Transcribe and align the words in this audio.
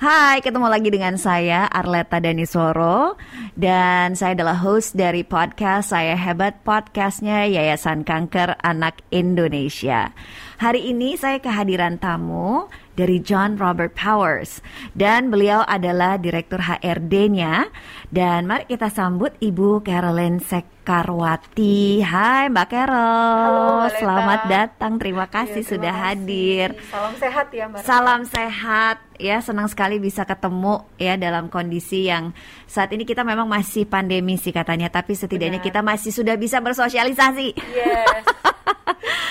Hai, 0.00 0.40
ketemu 0.40 0.64
lagi 0.72 0.88
dengan 0.88 1.20
saya 1.20 1.68
Arleta 1.68 2.24
Danisoro 2.24 3.20
dan 3.52 4.16
saya 4.16 4.32
adalah 4.32 4.56
host 4.56 4.96
dari 4.96 5.20
podcast 5.20 5.92
Saya 5.92 6.16
Hebat 6.16 6.64
podcastnya 6.64 7.44
Yayasan 7.44 8.08
Kanker 8.08 8.56
Anak 8.64 9.04
Indonesia. 9.12 10.16
Hari 10.56 10.88
ini 10.88 11.20
saya 11.20 11.36
kehadiran 11.36 12.00
tamu 12.00 12.72
dari 13.00 13.16
John 13.24 13.56
Robert 13.56 13.96
Powers 13.96 14.60
dan 14.92 15.32
beliau 15.32 15.64
adalah 15.64 16.20
direktur 16.20 16.60
HRD-nya 16.60 17.72
dan 18.12 18.44
mari 18.44 18.68
kita 18.68 18.92
sambut 18.92 19.32
Ibu 19.40 19.80
Carolyn 19.80 20.36
Sekarwati. 20.36 22.04
Hai 22.04 22.52
Mbak 22.52 22.66
Carol. 22.68 23.40
Halo, 23.40 23.64
Aleta. 23.88 23.96
Selamat 23.96 24.40
datang. 24.52 24.92
Terima 25.00 25.24
kasih 25.32 25.64
Iya, 25.64 25.64
terima 25.64 25.72
sudah 25.72 25.94
kasih. 25.96 26.04
hadir. 26.04 26.68
Salam 26.92 27.14
sehat 27.16 27.46
ya 27.48 27.64
Mbak. 27.72 27.80
Salam 27.88 28.20
sehat 28.28 28.96
ya, 29.16 29.36
senang 29.40 29.68
sekali 29.72 29.96
bisa 29.96 30.28
ketemu 30.28 30.84
ya 31.00 31.16
dalam 31.16 31.48
kondisi 31.48 32.04
yang 32.04 32.36
saat 32.68 32.92
ini 32.92 33.08
kita 33.08 33.24
memang 33.24 33.48
masih 33.48 33.88
pandemi 33.88 34.36
sih 34.36 34.52
katanya, 34.52 34.92
tapi 34.92 35.16
setidaknya 35.16 35.64
Benar. 35.64 35.68
kita 35.72 35.80
masih 35.80 36.12
sudah 36.12 36.36
bisa 36.36 36.60
bersosialisasi. 36.60 37.56
Yes. 37.56 38.24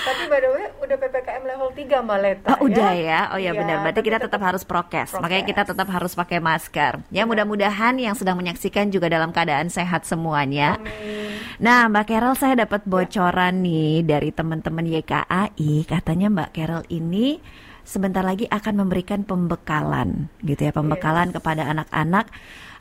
Tapi 0.00 0.22
by 0.26 0.40
the 0.40 0.50
way 0.50 0.66
udah 0.80 0.96
PPKM 0.96 1.42
level 1.44 1.68
3 1.70 2.06
Mbak 2.06 2.18
Leta 2.18 2.48
Oh, 2.56 2.66
udah 2.66 2.90
ya. 2.96 3.20
Oh 3.30 3.38
ya 3.38 3.50
Iya, 3.50 3.58
benar. 3.58 3.76
Berarti 3.82 4.00
kita 4.00 4.18
tetap 4.18 4.40
harus 4.40 4.62
prokes. 4.64 5.10
prokes. 5.12 5.22
Makanya 5.22 5.44
kita 5.44 5.62
tetap 5.68 5.88
harus 5.90 6.12
pakai 6.14 6.38
masker. 6.38 6.92
Ya 7.10 7.26
mudah-mudahan 7.26 7.98
yang 7.98 8.14
sedang 8.14 8.38
menyaksikan 8.38 8.88
juga 8.88 9.10
dalam 9.10 9.30
keadaan 9.30 9.68
sehat 9.68 10.06
semuanya. 10.06 10.78
Amin. 10.78 11.36
Nah, 11.60 11.92
Mbak 11.92 12.04
Carol 12.08 12.34
saya 12.34 12.56
dapat 12.56 12.88
bocoran 12.88 13.60
nih 13.60 14.00
dari 14.00 14.32
teman-teman 14.32 14.88
YKAI, 14.88 15.84
katanya 15.84 16.32
Mbak 16.32 16.50
Carol 16.56 16.84
ini 16.88 17.36
sebentar 17.84 18.24
lagi 18.24 18.48
akan 18.48 18.80
memberikan 18.86 19.28
pembekalan 19.28 20.32
gitu 20.40 20.64
ya, 20.64 20.72
pembekalan 20.72 21.36
kepada 21.36 21.68
anak-anak 21.68 22.32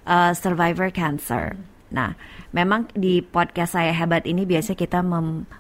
uh, 0.08 0.32
survivor 0.32 0.94
cancer. 0.96 1.60
Nah, 1.90 2.14
memang 2.54 2.86
di 2.94 3.26
podcast 3.26 3.74
saya 3.74 3.90
hebat 3.90 4.30
ini 4.30 4.46
biasanya 4.46 4.78
kita 4.78 5.00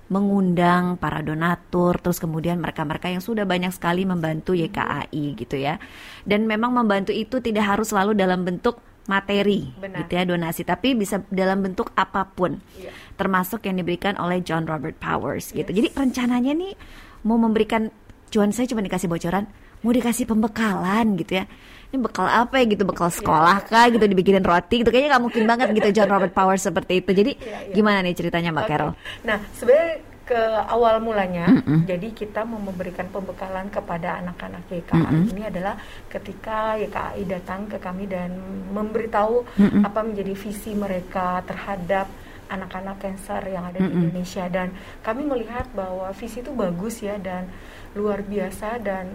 mengundang 0.10 0.98
para 1.02 1.26
donatur, 1.26 1.98
terus 1.98 2.22
kemudian 2.22 2.62
mereka-mereka 2.62 3.10
yang 3.10 3.22
sudah 3.22 3.50
banyak 3.50 3.74
sekali 3.74 4.06
membantu 4.06 4.54
YKAI 4.54 5.26
gitu 5.34 5.58
ya. 5.58 5.82
Dan 6.26 6.46
memang 6.46 6.70
membantu 6.74 7.10
itu 7.14 7.42
tidak 7.42 7.66
harus 7.66 7.90
selalu 7.90 8.14
dalam 8.14 8.46
bentuk 8.46 8.78
materi 9.10 9.74
Benar. 9.74 10.06
gitu 10.06 10.12
ya 10.22 10.24
donasi, 10.30 10.62
tapi 10.62 10.94
bisa 10.94 11.26
dalam 11.34 11.66
bentuk 11.66 11.90
apa 11.98 12.30
pun 12.30 12.62
Iya. 12.78 12.94
termasuk 13.18 13.66
yang 13.66 13.82
diberikan 13.82 14.14
oleh 14.22 14.38
John 14.46 14.70
Robert 14.70 15.02
Powers 15.02 15.50
gitu. 15.50 15.66
Jadi 15.66 15.90
rencananya 15.98 16.54
nih 16.54 16.78
mau 17.26 17.42
memberikan 17.42 17.90
cuan 18.30 18.54
saya 18.54 18.70
cuma 18.70 18.86
dikasih 18.86 19.10
bocoran, 19.10 19.50
mau 19.82 19.90
dikasih 19.90 20.30
pembekalan 20.30 21.18
gitu 21.18 21.42
ya. 21.42 21.50
Ini 21.90 21.98
bekal 21.98 22.30
apa 22.30 22.62
ya 22.62 22.70
gitu, 22.70 22.86
bekal 22.86 23.10
sekolah 23.10 23.66
kah 23.66 23.90
gitu 23.90 24.06
dibikinin 24.06 24.46
roti 24.46 24.86
gitu. 24.86 24.94
Kayaknya 24.94 25.18
nggak 25.18 25.24
mungkin 25.26 25.44
banget 25.50 25.68
gitu 25.74 25.90
John 25.90 26.10
Robert 26.14 26.34
Powers 26.34 26.62
seperti 26.62 27.02
itu. 27.02 27.10
Jadi 27.10 27.32
Iya, 27.42 27.60
iya. 27.66 27.74
gimana 27.74 28.06
nih 28.06 28.14
ceritanya 28.14 28.54
Mbak 28.54 28.66
Oke. 28.66 28.72
Carol? 28.72 28.92
Nah, 29.26 29.38
sebenarnya 29.58 29.94
ke 30.22 30.38
awal 30.70 31.02
mulanya, 31.02 31.50
Mm-mm. 31.50 31.90
jadi 31.90 32.14
kita 32.14 32.46
mau 32.46 32.62
memberikan 32.62 33.10
pembekalan 33.10 33.66
kepada 33.74 34.22
anak-anak 34.22 34.62
YKAI 34.70 35.02
Mm-mm. 35.02 35.34
ini 35.34 35.42
adalah 35.50 35.74
ketika 36.06 36.78
YKAI 36.78 37.26
datang 37.26 37.66
ke 37.66 37.82
kami 37.82 38.06
dan 38.06 38.38
memberitahu 38.70 39.42
Mm-mm. 39.58 39.82
apa 39.82 40.06
menjadi 40.06 40.38
visi 40.38 40.78
mereka 40.78 41.42
terhadap 41.50 42.06
anak-anak 42.46 43.02
cancer 43.02 43.42
yang 43.50 43.66
ada 43.66 43.82
di 43.82 43.90
Mm-mm. 43.90 44.06
Indonesia 44.06 44.46
dan 44.54 44.70
kami 45.02 45.26
melihat 45.26 45.66
bahwa 45.74 46.14
visi 46.14 46.46
itu 46.46 46.54
bagus 46.54 47.02
ya 47.02 47.18
dan 47.18 47.50
luar 47.98 48.22
biasa 48.22 48.78
dan 48.86 49.10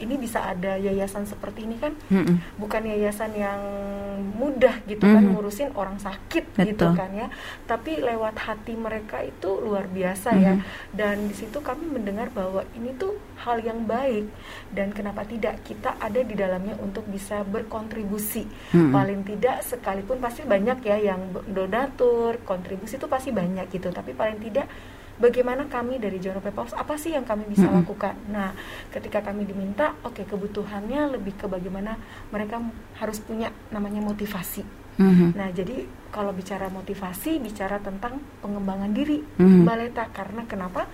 ini 0.00 0.16
bisa 0.16 0.42
ada 0.42 0.74
yayasan 0.74 1.22
seperti 1.22 1.62
ini 1.62 1.76
kan 1.76 1.92
Mm-mm. 2.08 2.40
bukan 2.56 2.82
yayasan 2.84 3.30
yang 3.32 3.60
mudah 4.32 4.80
gitu 4.84 5.00
kan 5.02 5.20
Mhm. 5.20 5.32
ngurusin 5.32 5.70
orang 5.72 5.96
sakit 5.96 6.44
gitu 6.56 6.86
Betul. 6.86 6.92
kan 6.94 7.10
ya 7.12 7.28
tapi 7.64 7.96
lewat 7.96 8.36
hati 8.38 8.72
mereka 8.74 9.20
itu 9.20 9.50
luar 9.56 9.84
biasa 9.86 10.32
ya 10.34 10.56
Mhm. 10.56 10.62
dan 10.92 11.16
di 11.22 11.34
situ 11.34 11.60
kami 11.60 11.86
mendengar 11.86 12.28
bahwa 12.30 12.64
ini 12.72 12.92
tuh 12.94 13.14
hal 13.38 13.60
yang 13.60 13.84
baik 13.84 14.28
dan 14.70 14.90
kenapa 14.90 15.22
tidak 15.22 15.60
kita 15.62 15.96
ada 15.96 16.20
di 16.20 16.34
dalamnya 16.34 16.76
untuk 16.78 17.04
bisa 17.04 17.40
berkontribusi 17.42 18.44
Mhm. 18.72 18.90
paling 18.90 19.20
tidak 19.22 19.60
sekalipun 19.62 20.18
pasti 20.18 20.42
banyak 20.42 20.80
ya 20.82 20.96
yang 20.98 21.20
donatur 21.46 22.40
kontribusi 22.42 22.96
itu 22.96 23.06
pasti 23.06 23.30
banyak 23.30 23.68
gitu 23.68 23.88
tapi 23.88 24.12
paling 24.12 24.40
tidak 24.40 24.64
bagaimana 25.20 25.68
kami 25.68 26.00
dari 26.00 26.16
John 26.16 26.34
Robert 26.34 26.52
Powers 26.52 26.72
apa 26.72 26.96
sih 26.96 27.12
yang 27.12 27.22
kami 27.22 27.44
bisa 27.44 27.68
Mm-mm. 27.68 27.84
lakukan 27.84 28.16
nah 28.26 28.56
ketika 28.88 29.20
kami 29.20 29.44
diminta 29.44 29.94
oke 30.00 30.24
kebutuhannya 30.24 31.14
lebih 31.14 31.36
ke 31.36 31.46
bagaimana 31.46 32.00
mereka 32.28 32.58
harus 32.96 33.20
punya 33.20 33.52
namanya 33.68 34.00
motivasi 34.00 34.64
Mhm. 34.90 35.32
nah 35.32 35.48
jadi 35.48 35.84
kalau 36.10 36.28
bicara 36.30 36.68
motivasi 36.68 37.38
bicara 37.38 37.80
tentang 37.80 38.20
pengembangan 38.40 38.90
diri 38.90 39.20
Mhm. 39.38 39.64
Mbak 39.64 39.76
Leta 39.78 40.04
karena 40.10 40.42
kenapa 40.44 40.84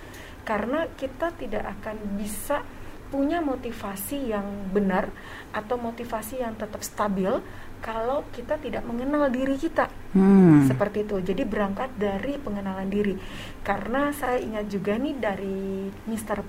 karena 0.43 0.87
kita 0.93 1.31
tidak 1.33 1.75
akan 1.75 2.15
bisa 2.15 2.63
punya 3.07 3.39
motivasi 3.39 4.31
yang 4.31 4.43
benar 4.71 5.07
atau 5.51 5.75
motivasi 5.75 6.39
yang 6.39 6.55
tetap 6.55 6.83
stabil 6.83 7.31
kalau 7.79 8.25
kita 8.33 8.57
tidak 8.57 8.83
mengenal 8.83 9.29
diri 9.29 9.55
kita 9.55 9.87
Hmm. 10.11 10.65
seperti 10.65 11.03
itu. 11.03 11.19
Jadi 11.21 11.43
berangkat 11.43 11.93
dari 11.93 12.39
pengenalan 12.39 12.87
diri. 12.87 13.13
Karena 13.61 14.09
saya 14.15 14.39
ingat 14.39 14.65
juga 14.65 14.95
nih 14.95 15.13
dari 15.13 15.91
Mr. 16.07 16.41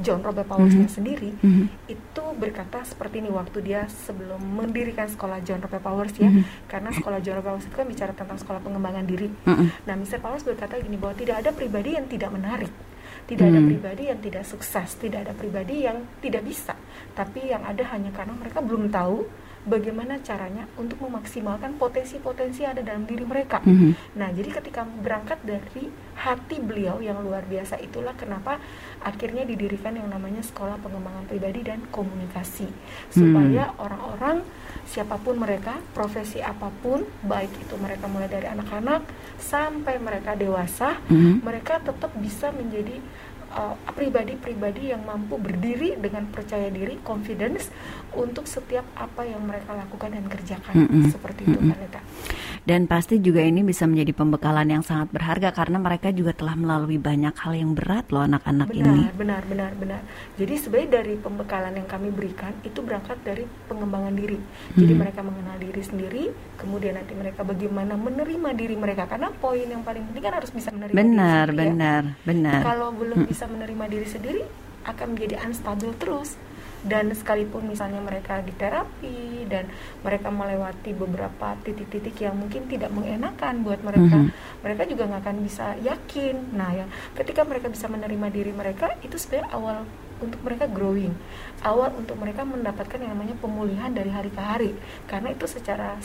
John 0.00 0.24
Robert 0.24 0.48
Powers-nya 0.48 0.88
Mhm. 0.88 0.94
sendiri 0.94 1.30
Mhm. 1.36 1.64
itu 1.86 2.24
berkata 2.40 2.82
seperti 2.82 3.20
ini 3.20 3.30
waktu 3.30 3.60
dia 3.60 3.86
sebelum 3.86 4.40
mendirikan 4.40 5.06
sekolah 5.06 5.44
John 5.44 5.60
Robert 5.60 5.82
Powers 5.84 6.14
ya. 6.16 6.26
Mhm. 6.26 6.66
Karena 6.66 6.90
sekolah 6.90 7.18
John 7.20 7.38
Robert 7.38 7.60
Powers 7.60 7.66
itu 7.68 7.76
kan 7.76 7.86
bicara 7.86 8.12
tentang 8.16 8.38
sekolah 8.40 8.60
pengembangan 8.62 9.04
diri. 9.04 9.28
Mhm. 9.28 9.66
Nah, 9.86 9.94
Mr. 9.94 10.18
Powers 10.18 10.42
berkata 10.42 10.80
gini 10.80 10.96
bahwa 10.96 11.14
tidak 11.14 11.44
ada 11.44 11.50
pribadi 11.52 11.94
yang 11.94 12.06
tidak 12.08 12.30
menarik. 12.32 12.72
Tidak 13.28 13.46
ada 13.46 13.60
Hmm. 13.62 13.70
pribadi 13.70 14.02
yang 14.10 14.18
tidak 14.18 14.42
sukses, 14.42 14.98
tidak 14.98 15.28
ada 15.28 15.32
pribadi 15.36 15.86
yang 15.86 16.02
tidak 16.18 16.42
bisa. 16.42 16.74
Tapi 17.14 17.46
yang 17.46 17.62
ada 17.62 17.84
hanya 17.94 18.10
karena 18.10 18.34
mereka 18.34 18.58
belum 18.58 18.90
tahu 18.90 19.22
bagaimana 19.70 20.18
caranya 20.20 20.66
untuk 20.74 20.98
memaksimalkan 21.06 21.78
potensi-potensi 21.78 22.66
ada 22.66 22.82
dalam 22.82 23.06
diri 23.06 23.22
mereka. 23.22 23.62
Mhm. 23.62 24.18
Nah, 24.18 24.34
jadi 24.34 24.50
ketika 24.58 24.82
berangkat 24.82 25.38
dari 25.46 25.86
hati 26.18 26.60
beliau 26.60 27.00
yang 27.00 27.22
luar 27.22 27.46
biasa 27.46 27.80
itulah 27.80 28.12
kenapa 28.12 28.60
akhirnya 29.00 29.46
didirikan 29.46 29.96
yang 29.96 30.10
namanya 30.10 30.42
Sekolah 30.44 30.76
Pengembangan 30.82 31.24
Pribadi 31.30 31.64
dan 31.64 31.86
Komunikasi. 31.88 32.68
Supaya 33.08 33.72
orang-orang 33.78 34.42
siapa 34.84 35.16
pun 35.22 35.38
mereka, 35.38 35.78
profesi 35.94 36.42
apa 36.42 36.68
pun, 36.82 37.06
baik 37.24 37.54
itu 37.62 37.74
mereka 37.78 38.10
mulai 38.10 38.28
dari 38.28 38.50
anak-anak 38.50 39.06
sampai 39.38 39.96
mereka 40.02 40.34
dewasa, 40.34 40.98
Mhm. 41.08 41.40
mereka 41.46 41.78
tetap 41.80 42.10
bisa 42.18 42.50
menjadi 42.52 42.98
uh, 43.54 43.74
pribadi-pribadi 43.94 44.94
yang 44.94 45.02
mampu 45.04 45.36
berdiri 45.36 45.98
dengan 45.98 46.26
percaya 46.30 46.70
diri, 46.70 46.98
confidence 47.02 47.70
untuk 48.14 48.46
setiap 48.46 48.86
apa 48.94 49.26
yang 49.26 49.42
mereka 49.44 49.74
lakukan 49.74 50.14
dan 50.14 50.26
kerjakan. 50.26 50.74
Mm-mm. 50.74 51.10
Seperti 51.10 51.46
itu, 51.46 51.58
Mm-mm. 51.58 51.70
Mbak 51.74 51.78
Leta. 51.82 52.00
Dan 52.60 52.84
pasti 52.84 53.16
juga 53.18 53.40
ini 53.40 53.64
bisa 53.64 53.88
menjadi 53.88 54.12
pembekalan 54.12 54.68
yang 54.68 54.84
sangat 54.84 55.08
berharga 55.10 55.48
karena 55.50 55.80
mereka 55.80 56.12
juga 56.12 56.36
telah 56.36 56.52
melalui 56.52 56.96
banyak 56.96 57.32
hal 57.32 57.52
yang 57.52 57.72
berat 57.72 58.12
loh 58.12 58.20
anak-anak 58.20 58.68
benar, 58.68 58.84
ini. 58.84 59.02
benar, 59.16 59.42
benar, 59.48 59.72
benar. 59.74 60.00
Jadi 60.36 60.54
sebenarnya 60.54 60.90
dari 61.00 61.14
pembekalan 61.16 61.72
yang 61.72 61.88
kami 61.88 62.12
berikan 62.12 62.52
itu 62.60 62.78
berangkat 62.78 63.16
dari 63.24 63.48
pengembangan 63.64 64.12
diri. 64.12 64.36
Jadi 64.76 64.92
Hmm. 64.92 65.00
mereka 65.00 65.20
mengenal 65.20 65.56
diri 65.56 65.82
sendiri, 65.82 66.24
kemudian 66.56 66.94
nanti 66.94 67.12
mereka 67.16 67.40
bagaimana 67.42 67.96
menerima 67.96 68.50
diri 68.52 68.76
mereka. 68.76 69.08
Karena 69.08 69.32
poin 69.32 69.64
yang 69.64 69.80
paling 69.80 70.04
penting 70.06 70.22
kan 70.22 70.34
harus 70.36 70.52
bisa 70.52 70.68
menerima 70.68 70.94
Benar, 70.94 71.44
diri 71.48 71.56
sendiri. 71.56 71.56
ya. 71.56 71.70
benar, 71.72 72.02
benar. 72.22 72.60
Kalau 72.62 72.88
belum 72.92 73.18
Hmm. 73.24 73.28
bisa 73.28 73.44
menerima 73.48 73.84
diri 73.88 74.06
sendiri, 74.06 74.42
akan 74.80 75.06
menjadi 75.12 75.34
unstable 75.44 75.92
terus. 75.96 76.36
Dan 76.80 77.12
sekalipun 77.12 77.68
misalnya 77.68 78.00
mereka 78.00 78.40
di 78.40 78.56
terapi 78.56 79.44
dan 79.50 79.68
mereka 80.00 80.32
melewati 80.32 80.96
beberapa 80.96 81.52
titik-titik 81.60 82.16
yang 82.24 82.40
mungkin 82.40 82.64
tidak 82.72 82.88
mengenakan 82.88 83.60
buat 83.60 83.84
mereka, 83.84 84.16
Mhm. 84.16 84.32
mereka 84.64 84.82
juga 84.88 85.02
nggak 85.10 85.22
akan 85.26 85.36
bisa 85.44 85.66
yakin. 85.84 86.56
Nah, 86.56 86.70
yang 86.72 86.88
ketika 87.18 87.44
mereka 87.44 87.68
bisa 87.68 87.84
menerima 87.84 88.26
diri 88.32 88.52
mereka, 88.56 88.96
itu 89.04 89.20
sebenarnya 89.20 89.52
awal 89.52 89.76
untuk 90.20 90.40
mereka 90.40 90.64
growing, 90.68 91.12
awal 91.64 91.92
untuk 91.96 92.16
mereka 92.16 92.44
mendapatkan 92.44 93.00
yang 93.00 93.12
namanya 93.16 93.36
pemulihan 93.40 93.92
dari 93.92 94.08
hari 94.12 94.30
ke 94.32 94.40
hari, 94.40 94.70
karena 95.08 95.32
itu 95.32 95.44
secara 95.48 95.96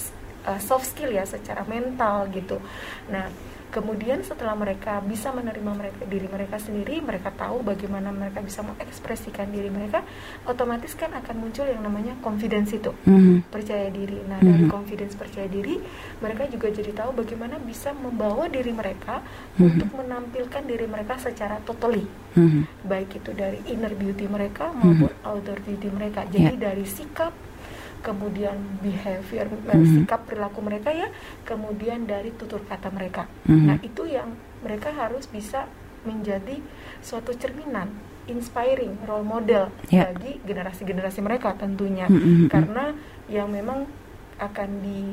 uh, 0.47 0.59
soft 0.59 0.91
skill 0.91 1.11
ya, 1.11 1.23
secara 1.23 1.63
mental 1.67 2.27
gitu. 2.31 2.59
Nah, 3.11 3.27
kemudian 3.71 4.21
setelah 4.23 4.55
mereka 4.55 5.01
bisa 5.03 5.29
menerima 5.35 5.71
mereka 5.75 6.01
diri 6.07 6.27
mereka 6.31 6.57
sendiri, 6.57 7.01
mereka 7.01 7.31
tahu 7.33 7.61
bagaimana 7.61 8.09
mereka 8.09 8.39
bisa 8.39 8.63
mengekspresikan 8.63 9.51
diri 9.51 9.67
mereka, 9.67 10.01
otomatis 10.45 10.95
kan 10.95 11.11
akan 11.11 11.35
muncul 11.41 11.67
yang 11.67 11.83
namanya 11.83 12.15
confidence 12.21 12.71
itu 12.71 12.91
Mhm. 13.03 13.51
percaya 13.51 13.91
diri. 13.91 14.21
Nah, 14.25 14.39
dari 14.39 14.65
Mhm. 14.65 14.71
confidence 14.71 15.13
percaya 15.15 15.45
diri, 15.45 15.79
mereka 16.19 16.47
juga 16.47 16.71
jadi 16.71 16.91
tahu 16.91 17.25
bagaimana 17.25 17.59
bisa 17.59 17.91
membawa 17.91 18.47
diri 18.47 18.71
mereka 18.71 19.21
Mhm. 19.55 19.63
untuk 19.65 19.89
menampilkan 19.97 20.63
diri 20.63 20.87
mereka 20.87 21.19
secara 21.19 21.59
totally, 21.61 22.05
Mhm. 22.35 22.87
baik 22.87 23.19
itu 23.19 23.31
dari 23.35 23.59
inner 23.67 23.93
beauty 23.93 24.25
mereka 24.25 24.71
maupun 24.71 25.11
outer 25.23 25.59
beauty 25.61 25.89
mereka. 25.89 26.23
Jadi 26.27 26.55
Ya. 26.57 26.71
dari 26.71 26.85
sikap, 26.87 27.33
kemudian 28.05 28.53
behavior 28.85 29.49
eh, 29.49 29.73
Mhm. 29.73 30.05
sikap 30.05 30.29
perilaku 30.29 30.61
mereka 30.61 30.93
ya, 30.93 31.09
kemudian 31.41 32.05
dari 32.05 32.29
tutur 32.37 32.61
kata 32.61 32.93
mereka. 32.93 33.25
Mhm. 33.49 33.65
Nah, 33.65 33.77
itu 33.81 34.05
yang 34.05 34.37
mereka 34.61 34.93
harus 34.93 35.25
bisa 35.25 35.65
menjadi 36.05 36.61
suatu 37.01 37.33
cerminan, 37.33 37.89
inspiring 38.29 39.01
role 39.09 39.25
model 39.25 39.73
Ya. 39.89 40.13
bagi 40.13 40.37
generasi-generasi 40.45 41.25
mereka 41.25 41.57
tentunya. 41.57 42.05
Mhm, 42.05 42.45
mhm. 42.45 42.47
Karena 42.53 42.93
yang 43.25 43.49
memang 43.49 43.89
akan 44.37 44.69
di 44.85 45.09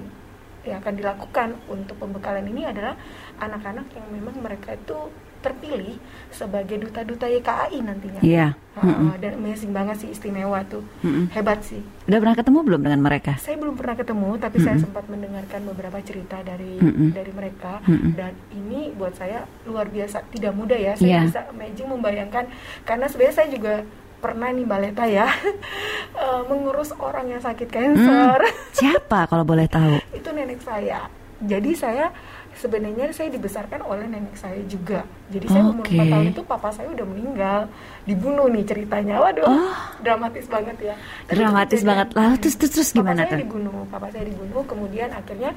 yang 0.62 0.78
akan 0.78 0.94
dilakukan 0.94 1.48
untuk 1.66 1.98
pembekalan 1.98 2.46
ini 2.46 2.62
adalah 2.62 2.94
anak-anak 3.42 3.82
yang 3.98 4.06
memang 4.14 4.38
mereka 4.38 4.78
itu 4.78 4.94
terpilih 5.42 5.98
sebagai 6.30 6.78
duta-duta 6.78 7.26
YKAI 7.26 7.78
nantinya. 7.82 8.22
Iya. 8.22 8.48
Mm-mm. 8.72 9.20
dan 9.20 9.36
amazing 9.36 9.68
banget 9.68 10.00
sih 10.00 10.08
istimewa 10.08 10.64
tuh. 10.64 10.80
Mm-mm. 11.02 11.28
Hebat 11.28 11.60
sih. 11.60 11.84
Udah 12.08 12.18
pernah 12.18 12.32
ketemu 12.32 12.58
belum 12.64 12.80
dengan 12.80 13.00
mereka? 13.02 13.36
Saya 13.36 13.60
belum 13.60 13.76
pernah 13.76 13.92
ketemu 13.92 14.28
tapi 14.38 14.56
saya 14.58 14.74
Mm-mm. 14.74 14.84
sempat 14.88 15.04
mendengarkan 15.06 15.60
beberapa 15.66 15.98
cerita 16.00 16.40
dari 16.40 16.80
Mm-mm. 16.80 17.12
dari 17.12 17.32
mereka 17.32 17.84
Mm-mm. 17.84 18.16
dan 18.16 18.32
ini 18.48 18.96
buat 18.96 19.12
saya 19.12 19.44
luar 19.62 19.86
biasa 19.86 20.24
tidak 20.30 20.56
mudah 20.56 20.78
ya. 20.78 20.96
Saya 20.96 21.04
Iya. 21.04 21.20
bisa 21.26 21.40
imagine 21.52 21.88
membayangkan 21.90 22.44
karena 22.82 23.04
sebenarnya 23.04 23.36
saya 23.36 23.48
juga 23.50 23.74
pernah 24.18 24.48
nih 24.48 24.64
baleta 24.64 25.04
ya 25.04 25.26
eh, 26.24 26.42
mengurus 26.46 26.94
orang 26.96 27.28
yang 27.28 27.42
sakit 27.42 27.68
kanker. 27.68 28.40
Siapa 28.72 29.26
kalau 29.26 29.42
boleh 29.42 29.66
tahu? 29.66 30.00
itu 30.12 30.28
nenek 30.30 30.62
saya. 30.62 31.10
Jadi 31.42 31.70
saya 31.74 32.14
sebenarnya 32.52 33.10
saya 33.10 33.28
dibesarkan 33.28 33.82
oleh 33.82 34.06
nenek 34.06 34.34
saya 34.34 34.60
juga. 34.64 35.02
Jadi 35.26 35.46
saya 35.48 35.64
umur 35.64 35.82
Oke. 35.82 35.96
4 35.96 36.06
tahun 36.06 36.26
itu 36.30 36.42
papa 36.44 36.68
saya 36.70 36.88
udah 36.88 37.02
meninggal, 37.02 37.60
dibunuh 38.04 38.46
nih 38.46 38.62
ceritanya. 38.62 39.18
Waduh, 39.18 39.42
Oh. 39.42 39.74
dramatis 40.00 40.46
banget 40.46 40.76
ya. 40.78 40.94
Tapi 41.26 41.34
Dramatis 41.34 41.80
kejadian. 41.80 41.90
banget. 41.90 42.08
Lalu 42.14 42.34
terus 42.38 42.56
terus, 42.56 42.72
terus 42.72 42.88
Papa 42.90 42.98
gimana 43.02 43.20
saya 43.20 43.30
tuh? 43.30 43.40
dibunuh, 43.42 43.78
papa 43.88 44.06
saya 44.08 44.24
dibunuh. 44.24 44.62
Kemudian 44.62 45.08
akhirnya 45.10 45.50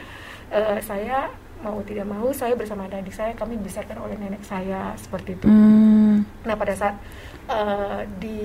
eh, 0.49 0.77
saya 0.81 1.17
mau 1.61 1.77
tidak 1.81 2.05
mau 2.05 2.29
saya 2.29 2.53
bersama 2.53 2.85
adik 2.85 3.11
saya 3.11 3.31
kami 3.33 3.57
dibesarkan 3.57 3.97
oleh 3.97 4.15
nenek 4.15 4.41
saya 4.41 4.93
seperti 4.95 5.33
itu. 5.33 5.45
Hmm. 5.45 6.25
Nah 6.41 6.55
pada 6.55 6.73
saat 6.73 6.95
eh, 7.47 8.01
di 8.17 8.39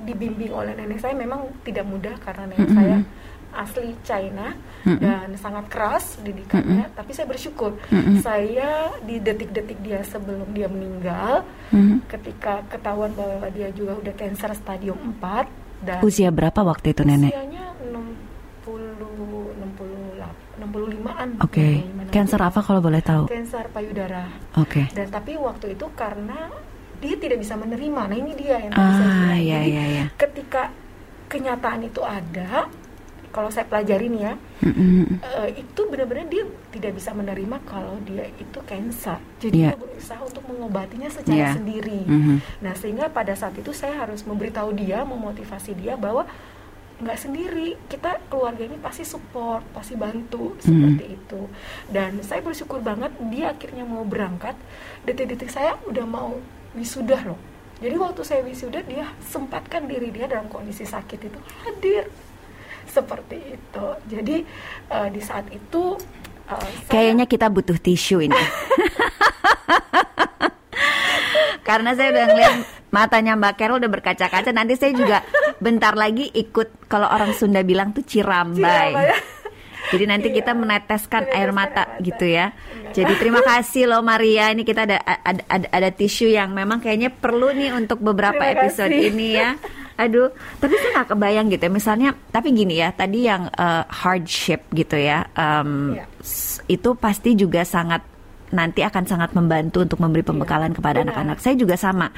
dibimbing 0.00 0.48
oleh 0.50 0.72
nenek 0.72 0.96
saya 0.96 1.12
memang 1.12 1.44
tidak 1.60 1.84
mudah 1.84 2.16
karena 2.18 2.48
nenek 2.48 2.66
Mm-mm. 2.66 2.78
saya 2.78 2.96
asli 3.52 3.92
China 4.00 4.54
Mm-mm. 4.82 4.98
dan 4.98 5.28
sangat 5.34 5.66
keras 5.66 6.18
didikannya. 6.18 6.90
Tapi 6.90 7.10
saya 7.10 7.26
bersyukur 7.26 7.76
Mm-mm. 7.86 8.20
saya 8.20 8.70
di 9.00 9.18
detik-detik 9.18 9.78
dia 9.78 10.00
sebelum 10.02 10.48
dia 10.48 10.66
meninggal, 10.66 11.42
Mhm. 11.68 12.06
ketika 12.08 12.62
ketahuan 12.66 13.10
bahwa 13.12 13.46
dia 13.48 13.70
juga 13.70 13.94
udah 13.96 14.14
cancer 14.14 14.50
stadium 14.52 14.98
4 15.14 15.46
dan 15.80 15.98
Usia 16.00 16.28
berapa 16.28 16.60
waktu 16.60 16.90
itu 16.90 17.02
nenek? 17.02 17.30
usianya 17.30 17.64
60 17.84 19.00
68 19.56 20.60
65-an. 20.60 21.28
Oke. 21.40 21.66
65 21.80 22.10
Cancer 22.10 22.40
apa 22.42 22.60
kalau 22.60 22.80
boleh 22.80 23.00
tahu? 23.00 23.24
Cancer 23.26 23.64
payudara. 23.68 24.28
Oke. 24.54 24.90
Dan 24.90 25.08
tapi 25.08 25.34
waktu 25.34 25.72
itu 25.72 25.86
karena 25.94 26.50
dia 26.98 27.16
tidak 27.16 27.38
bisa 27.38 27.54
menerima. 27.54 28.02
Nah, 28.04 28.14
ini 28.14 28.32
dia 28.34 28.60
yang 28.60 28.72
saya 28.72 28.84
Ah, 28.84 28.92
bilang. 28.92 29.40
iya 29.40 29.58
iya 29.62 29.84
iya. 29.88 30.04
ketika 30.12 30.68
kenyataan 31.26 31.80
itu 31.82 32.02
ada, 32.02 32.68
kalau 33.30 33.50
saya 33.50 33.66
pelajarin 33.66 34.14
ya, 34.18 34.34
Mm-mm. 34.62 35.22
eh, 35.22 35.62
itu 35.62 35.80
benar-benar 35.86 36.26
dia 36.26 36.42
tidak 36.74 36.98
bisa 36.98 37.14
menerima 37.14 37.62
kalau 37.62 37.94
dia 38.02 38.26
itu 38.34 38.58
cancer. 38.66 39.18
Jadi 39.38 39.66
Iya. 39.66 39.72
dia 39.72 39.78
berusaha 39.78 40.20
untuk 40.20 40.44
mengobatinya 40.50 41.06
secara 41.06 41.50
Iya. 41.50 41.50
sendiri. 41.54 42.02
Mhm. 42.06 42.36
Nah, 42.62 42.74
sehingga 42.74 43.06
pada 43.08 43.34
saat 43.38 43.54
itu 43.54 43.70
saya 43.70 44.02
harus 44.02 44.26
memberitahu 44.26 44.74
dia, 44.74 45.06
memotivasi 45.06 45.78
dia 45.78 45.94
bahwa 45.94 46.26
nggak 47.00 47.16
sendiri, 47.16 47.80
kita 47.88 48.20
keluarga 48.28 48.60
ini 48.60 48.76
pasti 48.76 49.08
support, 49.08 49.64
pasti 49.72 49.96
bantu 49.96 50.52
seperti 50.60 51.16
itu. 51.16 51.48
Dan 51.88 52.20
saya 52.20 52.44
bersyukur 52.44 52.84
banget 52.84 53.08
dia 53.32 53.56
akhirnya 53.56 53.88
mau 53.88 54.04
berangkat. 54.04 54.52
Detik-detik 55.08 55.48
saya 55.48 55.80
udah 55.88 56.04
mau 56.04 56.36
wisuda 56.76 57.24
loh. 57.24 57.40
Jadi 57.80 57.96
waktu 57.96 58.20
saya 58.20 58.44
wisuda 58.44 58.84
dia 58.84 59.08
sempatkan 59.24 59.88
diri 59.88 60.12
dia 60.12 60.28
dalam 60.28 60.52
kondisi 60.52 60.84
sakit 60.84 61.32
itu 61.32 61.40
hadir 61.64 62.04
seperti 62.90 63.38
itu. 63.54 63.86
Jadi 64.06 64.36
eh, 64.88 65.08
di 65.08 65.20
saat 65.20 65.46
itu 65.48 65.94
saya- 66.44 66.90
Kayaknya 66.90 67.24
kita 67.24 67.46
butuh 67.46 67.78
tisu 67.78 68.20
ini. 68.20 68.34
Karena 71.60 71.94
saya 71.94 72.10
udah 72.10 72.24
ngeliat 72.26 72.54
matanya 72.90 73.38
Mbak 73.38 73.54
Carol 73.54 73.78
udah 73.78 73.90
berkaca-kaca. 73.92 74.50
Nanti 74.50 74.74
saya 74.74 74.90
juga 74.90 75.22
bentar 75.58 75.94
lagi 75.94 76.26
ikut 76.28 76.90
kalau 76.90 77.06
orang 77.06 77.30
Sunda 77.30 77.62
bilang 77.62 77.94
tuh 77.94 78.02
cirambai. 78.02 78.58
Cirambai. 78.90 79.38
Jadi 79.90 80.04
nanti 80.06 80.28
Iya. 80.28 80.36
kita 80.36 80.52
meneteskan 80.52 81.24
air 81.26 81.50
Meneteskan 81.50 81.54
mata 81.56 81.82
air 81.82 81.90
mata. 81.90 82.04
gitu 82.04 82.26
ya. 82.26 82.46
Iya. 82.50 82.90
Jadi 82.92 83.12
terima 83.16 83.40
kasih 83.40 83.84
loh 83.86 84.02
Maria. 84.02 84.50
Ini 84.50 84.62
kita 84.62 84.80
ada 84.84 84.98
ada, 84.98 85.42
ada, 85.46 85.66
ada 85.66 85.90
tisu 85.90 86.26
yang 86.26 86.50
memang 86.50 86.78
kayaknya 86.78 87.10
perlu 87.10 87.50
nih 87.50 87.70
untuk 87.72 87.98
beberapa 87.98 88.38
Terima 88.38 88.54
episode 88.60 88.90
kasih. 88.90 89.08
ini 89.08 89.28
ya. 89.32 89.50
Aduh, 90.00 90.32
tapi 90.56 90.72
saya 90.74 90.90
nggak 90.96 91.08
kebayang 91.12 91.46
gitu 91.48 91.62
ya. 91.62 91.70
Misalnya, 91.70 92.08
tapi 92.28 92.48
gini 92.50 92.74
ya, 92.74 92.88
tadi 92.90 93.28
yang 93.28 93.52
eh, 93.52 93.84
hardship 93.84 94.64
gitu 94.72 94.96
ya, 94.96 95.28
Iya. 95.28 96.08
s- 96.18 96.64
itu 96.66 96.96
pasti 96.96 97.34
juga 97.34 97.60
sangat 97.62 98.00
nanti 98.50 98.80
akan 98.80 99.04
sangat 99.04 99.30
membantu 99.30 99.78
untuk 99.78 100.00
memberi 100.00 100.24
pembekalan 100.24 100.72
kepada 100.72 100.98
benar. 100.98 101.12
anak-anak. 101.12 101.38
Saya 101.38 101.54
juga 101.54 101.76
sama. 101.76 102.10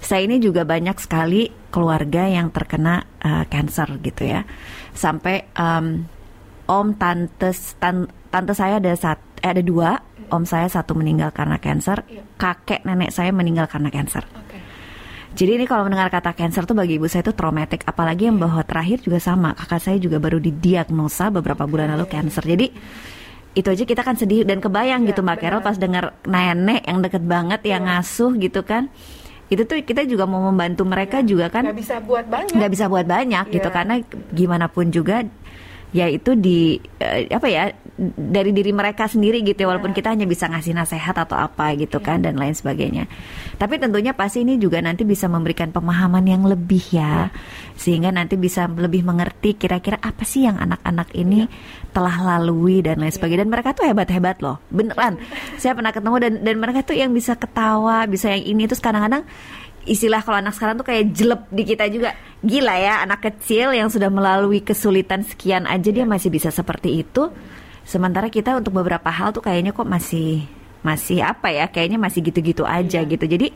Saya 0.00 0.24
ini 0.24 0.40
juga 0.40 0.64
banyak 0.64 0.96
sekali 0.96 1.46
keluarga 1.68 2.24
yang 2.24 2.48
terkena 2.48 3.04
eh, 3.20 3.44
cancer 3.46 4.00
gitu 4.00 4.24
ya. 4.24 4.42
Sampai 4.92 5.46
em, 5.52 6.08
om 6.66 6.88
tante 6.94 7.52
tan- 7.76 8.08
tante 8.26 8.52
saya 8.52 8.80
ada 8.80 8.96
sat, 8.96 9.20
eh, 9.38 9.52
ada 9.52 9.60
dua. 9.60 9.90
Om 10.26 10.42
saya 10.42 10.66
satu 10.66 10.98
meninggal 10.98 11.30
karena 11.30 11.54
cancer, 11.56 12.02
Iya. 12.02 12.26
kakek 12.34 12.82
nenek 12.82 13.14
saya 13.14 13.30
meninggal 13.30 13.70
karena 13.70 13.94
cancer. 13.94 14.26
Oke. 14.26 14.45
Jadi 15.36 15.60
ini 15.60 15.64
kalau 15.68 15.84
mendengar 15.84 16.08
kata 16.08 16.32
cancer 16.32 16.64
tuh 16.64 16.72
bagi 16.72 16.96
ibu 16.96 17.04
saya 17.04 17.20
itu 17.20 17.36
traumatik, 17.36 17.84
apalagi 17.84 18.32
yang 18.32 18.40
bahwa 18.40 18.64
terakhir 18.64 19.04
juga 19.04 19.20
sama, 19.20 19.52
kakak 19.52 19.84
saya 19.84 19.96
juga 20.00 20.16
baru 20.16 20.40
didiagnosa 20.40 21.28
beberapa 21.28 21.68
bulan 21.68 21.92
lalu 21.92 22.08
cancer. 22.08 22.40
Jadi 22.40 22.72
itu 23.52 23.68
aja 23.68 23.84
kita 23.84 24.00
kan 24.00 24.16
sedih 24.16 24.48
dan 24.48 24.64
kebayang 24.64 25.04
Iya, 25.04 25.12
gitu 25.12 25.20
Mbak 25.20 25.36
Carol 25.40 25.60
pas 25.60 25.76
dengar 25.76 26.16
nenek 26.24 26.88
yang 26.88 27.04
deket 27.04 27.20
banget 27.24 27.60
yang 27.68 27.84
Iya. 27.84 28.00
ngasuh 28.00 28.32
gitu 28.40 28.60
kan. 28.64 28.88
Itu 29.52 29.68
tuh 29.68 29.76
kita 29.84 30.08
juga 30.08 30.24
mau 30.24 30.40
membantu 30.40 30.88
mereka 30.88 31.20
juga 31.20 31.52
kan 31.52 31.68
nggak 31.68 31.78
bisa 31.78 31.96
buat 32.00 32.24
banyak. 32.26 32.52
nggak 32.56 32.72
bisa 32.72 32.84
buat 32.88 33.06
banyak 33.06 33.44
gitu 33.52 33.68
Iya. 33.68 33.76
karena 33.76 33.94
gimana 34.32 34.66
pun 34.72 34.88
juga 34.88 35.20
ya 35.92 36.08
itu 36.08 36.32
di 36.32 36.80
eh, 36.98 37.28
apa 37.28 37.46
ya 37.46 37.70
dari 37.96 38.52
diri 38.52 38.76
mereka 38.76 39.08
sendiri 39.08 39.40
gitu 39.40 39.64
ya 39.64 39.68
walaupun 39.72 39.96
Iya. 39.96 39.98
kita 40.04 40.08
hanya 40.12 40.28
bisa 40.28 40.44
ngasih 40.52 40.76
nasihat 40.76 41.16
atau 41.16 41.40
apa 41.40 41.72
gitu 41.80 41.96
kan 42.04 42.20
dan 42.20 42.36
lain 42.36 42.52
sebagainya. 42.52 43.08
Tapi 43.56 43.80
tentunya 43.80 44.12
pasti 44.12 44.44
ini 44.44 44.60
juga 44.60 44.84
nanti 44.84 45.08
bisa 45.08 45.32
memberikan 45.32 45.72
pemahaman 45.72 46.20
yang 46.28 46.44
lebih 46.44 46.84
ya 46.92 47.32
sehingga 47.80 48.12
nanti 48.12 48.36
bisa 48.36 48.68
lebih 48.68 49.00
mengerti 49.00 49.56
kira-kira 49.56 49.96
apa 50.04 50.28
sih 50.28 50.44
yang 50.44 50.60
anak-anak 50.60 51.08
ini 51.16 51.48
telah 51.96 52.36
lalui 52.36 52.84
dan 52.84 53.00
lain 53.00 53.12
sebagainya. 53.12 53.48
Dan 53.48 53.52
mereka 53.52 53.72
tuh 53.72 53.88
hebat-hebat 53.88 54.44
loh 54.44 54.60
beneran. 54.68 55.16
Saya 55.56 55.72
pernah 55.72 55.96
ketemu 55.96 56.16
dan 56.20 56.32
dan 56.44 56.56
mereka 56.60 56.84
tuh 56.84 57.00
yang 57.00 57.16
bisa 57.16 57.32
ketawa 57.32 58.04
bisa 58.04 58.28
yang 58.28 58.44
ini. 58.44 58.68
Terus 58.68 58.84
kadang-kadang 58.84 59.24
istilah 59.88 60.20
kalau 60.20 60.36
anak 60.44 60.52
sekarang 60.52 60.76
tuh 60.76 60.84
kayak 60.84 61.16
jelek 61.16 61.42
di 61.48 61.62
kita 61.64 61.88
juga. 61.88 62.12
Gila 62.44 62.76
ya 62.76 63.00
anak 63.08 63.24
kecil 63.24 63.72
yang 63.72 63.88
sudah 63.88 64.12
melalui 64.12 64.60
kesulitan 64.60 65.24
sekian 65.24 65.64
aja 65.64 65.88
dia 65.88 66.04
masih 66.04 66.28
bisa 66.28 66.52
seperti 66.52 67.00
itu 67.00 67.32
sementara 67.86 68.26
kita 68.26 68.52
untuk 68.52 68.74
beberapa 68.74 69.06
hal 69.08 69.30
tuh 69.30 69.40
kayaknya 69.40 69.70
kok 69.70 69.86
masih 69.86 70.42
masih 70.82 71.18
apa 71.20 71.48
ya 71.48 71.66
kayaknya 71.66 71.96
masih 71.96 72.20
gitu-gitu 72.20 72.62
aja 72.62 73.00
gitu 73.00 73.22
jadi 73.22 73.50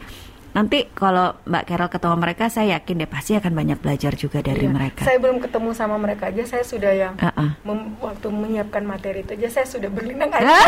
nanti 0.50 0.90
kalau 0.90 1.38
Mbak 1.44 1.62
Carol 1.64 1.86
ketemu 1.88 2.16
mereka 2.16 2.44
saya 2.46 2.74
yakin 2.76 2.94
deh 2.96 3.06
pasti 3.06 3.34
akan 3.34 3.52
banyak 3.52 3.78
belajar 3.78 4.14
juga 4.14 4.38
dari 4.40 4.66
Iya. 4.66 4.72
mereka 4.72 5.02
Saya 5.02 5.18
belum 5.18 5.38
ketemu 5.38 5.70
sama 5.70 5.94
mereka 5.94 6.26
aja, 6.26 6.42
saya 6.44 6.64
sudah 6.64 6.90
yang 6.90 7.14
Uh-uh. 7.14 7.54
mem- 7.62 7.94
waktu 7.96 8.26
menyiapkan 8.26 8.82
materi 8.82 9.22
itu 9.22 9.34
aja 9.36 9.46
saya 9.52 9.66
sudah 9.68 9.86
berlinang 9.86 10.26
aja. 10.28 10.50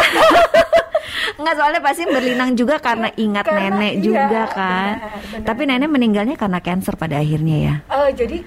Enggak 1.34 1.54
soalnya 1.56 1.80
pasti 1.80 2.02
berlinang 2.04 2.54
juga 2.54 2.78
karena 2.78 3.10
ingat 3.12 3.42
Karena 3.42 3.74
nenek 3.74 3.92
iya, 3.92 4.02
juga 4.02 4.22
kan 4.48 4.92
benar, 4.94 5.18
benar. 5.24 5.42
tapi 5.44 5.62
nenek 5.66 5.90
meninggalnya 5.90 6.36
karena 6.36 6.58
cancer 6.60 6.94
pada 6.94 7.18
akhirnya 7.18 7.56
ya 7.58 7.74
Eh, 7.82 8.10
jadi 8.12 8.38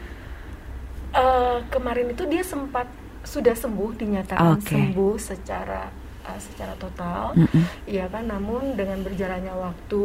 eh, 1.14 1.58
kemarin 1.68 2.08
itu 2.10 2.24
dia 2.26 2.44
sempat 2.44 2.88
sudah 3.26 3.52
sembuh 3.52 3.92
dinyatakan 3.94 4.56
Oke. 4.56 4.72
sembuh 4.72 5.14
secara 5.18 5.90
eh, 6.24 6.40
secara 6.40 6.74
total, 6.76 7.34
Mm-mm. 7.34 7.64
iya 7.86 8.06
kan. 8.06 8.26
Namun 8.26 8.74
dengan 8.74 9.02
berjalannya 9.02 9.52
waktu 9.52 10.04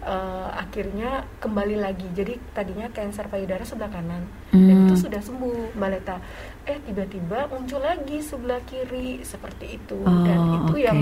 eh, 0.00 0.48
akhirnya 0.54 1.10
kembali 1.38 1.76
lagi. 1.76 2.06
Jadi 2.10 2.36
tadinya 2.50 2.86
kanker 2.88 3.26
payudara 3.26 3.62
sebelah 3.62 3.88
kanan 3.88 4.22
dan 4.50 4.60
Hmm. 4.70 4.86
itu 4.86 4.94
sudah 5.00 5.18
sembuh, 5.18 5.74
Mbak 5.74 5.88
Leta. 5.90 6.16
Eh 6.62 6.78
tiba-tiba 6.80 7.48
muncul 7.48 7.80
lagi 7.80 8.18
sebelah 8.18 8.62
kiri 8.62 9.20
seperti 9.20 9.76
itu 9.76 9.98
dan 9.98 10.38
Oh, 10.38 10.54
itu 10.62 10.74
oke. 10.74 10.80
yang 10.80 10.98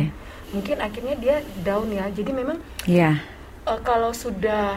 mungkin 0.51 0.77
akhirnya 0.79 1.15
dia 1.17 1.37
down 1.61 1.89
ya. 1.89 2.09
Jadi 2.09 2.31
memang 2.31 2.59
Iya 2.85 3.21
Eh, 3.63 3.81
kalau 3.81 4.11
sudah 4.11 4.75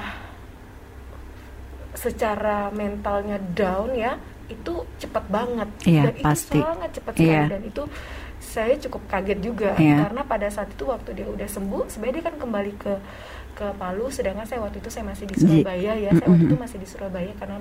secara 1.96 2.70
mentalnya 2.70 3.40
down 3.40 3.96
ya 3.96 4.20
itu 4.46 4.74
cepat 4.98 5.26
banget 5.28 5.70
Iya, 5.84 6.04
dan 6.06 6.16
pasti. 6.22 6.60
itu 6.60 6.66
sangat 6.66 6.90
cepat 6.94 7.14
sekali 7.18 7.30
Iya. 7.34 7.44
dan 7.50 7.62
itu 7.66 7.84
saya 8.38 8.74
cukup 8.78 9.02
kaget 9.10 9.40
juga 9.42 9.72
Iya. 9.76 9.98
karena 10.06 10.22
pada 10.22 10.48
saat 10.48 10.70
itu 10.70 10.86
waktu 10.86 11.10
dia 11.18 11.28
udah 11.28 11.48
sembuh 11.50 11.84
sebenarnya 11.90 12.16
dia 12.16 12.26
kan 12.30 12.36
kembali 12.38 12.74
ke 12.78 12.94
ke 13.56 13.68
Palu 13.80 14.12
sedangkan 14.12 14.44
saya 14.44 14.60
waktu 14.62 14.84
itu 14.84 14.90
saya 14.92 15.08
masih 15.08 15.26
di 15.26 15.36
Surabaya 15.40 15.92
ya 15.96 16.10
saya 16.12 16.28
waktu 16.28 16.44
itu 16.46 16.58
masih 16.60 16.78
di 16.78 16.88
Surabaya 16.92 17.32
karena 17.40 17.56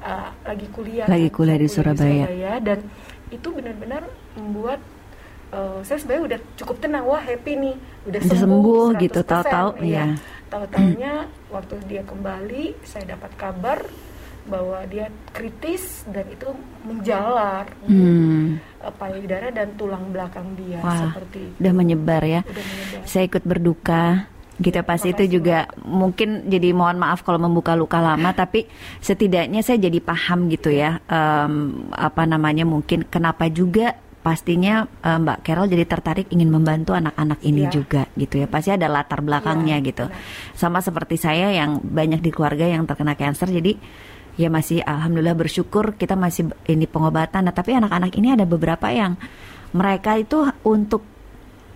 uh, 0.00 0.30
lagi 0.46 0.66
kuliah 0.70 1.06
Lagi 1.10 1.26
kan. 1.28 1.34
kuliah 1.34 1.56
Saya 1.58 1.60
di 1.60 1.68
Surabaya. 1.68 2.24
dan 2.62 2.78
itu 3.28 3.48
benar-benar 3.50 4.02
membuat 4.38 4.78
uh, 5.50 5.82
saya 5.82 5.98
sebenarnya 5.98 6.24
udah 6.30 6.40
cukup 6.54 6.76
tenang 6.78 7.04
wah 7.04 7.18
happy 7.18 7.52
nih 7.58 7.74
udah, 8.06 8.20
Udah 8.22 8.38
sembuh 8.38 8.86
gitu, 8.96 9.20
100%, 9.20 9.26
tahu-tahu, 9.26 9.68
iya. 9.82 9.84
iya. 9.84 10.04
tahu-taunya 10.46 11.12
waktu 11.50 11.74
dia 11.90 12.02
kembali 12.06 12.64
saya 12.86 13.04
dapat 13.18 13.30
kabar 13.34 13.78
bahwa 14.44 14.84
dia 14.84 15.06
kritis 15.30 16.04
dan 16.06 16.24
itu 16.28 16.52
menjalar 16.84 17.64
Hmm, 17.82 18.60
uh, 18.78 18.92
payudara 18.92 19.48
dan 19.48 19.72
tulang 19.74 20.08
belakang 20.08 20.52
dia 20.54 20.78
Wah. 20.78 21.08
seperti 21.08 21.38
itu. 21.46 21.56
udah 21.58 21.72
menyebar 21.72 22.22
ya. 22.22 22.40
udah 22.42 22.52
menyebar. 22.62 23.04
Saya 23.04 23.24
ikut 23.24 23.42
berduka 23.42 24.04
gitu 24.54 24.78
pasti 24.82 25.10
itu 25.10 25.18
Makasih, 25.18 25.34
juga 25.34 25.58
mungkin 25.82 26.28
jadi 26.46 26.70
mohon 26.70 26.94
maaf 26.94 27.20
kalau 27.20 27.42
membuka 27.42 27.74
luka 27.74 27.98
lama 27.98 28.30
tapi 28.38 28.70
setidaknya 29.00 29.60
saya 29.60 29.82
jadi 29.82 29.98
paham 29.98 30.46
gitu 30.46 30.70
ya 30.70 31.02
em, 31.04 31.54
apa 31.90 32.22
namanya 32.22 32.62
mungkin 32.62 33.02
kenapa 33.02 33.50
juga 33.50 33.98
pastinya 34.22 34.86
eh, 35.02 35.18
Mbak 35.18 35.38
Carol 35.42 35.66
jadi 35.66 35.84
tertarik 35.84 36.30
ingin 36.30 36.48
membantu 36.48 36.94
anak-anak 36.94 37.42
ini 37.42 37.66
Iya. 37.66 37.72
juga 37.72 38.02
gitu 38.14 38.40
ya 38.40 38.46
pasti 38.46 38.70
ada 38.70 38.86
latar 38.86 39.20
belakangnya 39.20 39.76
Iya, 39.76 39.86
gitu 39.90 40.04
benar. 40.06 40.22
sama 40.54 40.78
seperti 40.78 41.18
saya 41.18 41.50
yang 41.50 41.82
banyak 41.82 42.22
di 42.22 42.30
keluarga 42.30 42.64
yang 42.64 42.86
terkena 42.86 43.18
kanker 43.18 43.50
jadi 43.50 43.74
ya 44.34 44.50
masih 44.50 44.82
alhamdulillah 44.82 45.38
bersyukur 45.38 45.94
kita 45.94 46.18
masih 46.18 46.50
ini 46.66 46.90
pengobatan 46.90 47.46
nah 47.46 47.54
tapi 47.54 47.74
anak-anak 47.78 48.14
ini 48.18 48.34
ada 48.34 48.44
beberapa 48.44 48.90
yang 48.90 49.14
mereka 49.74 50.18
itu 50.18 50.46
untuk 50.66 51.02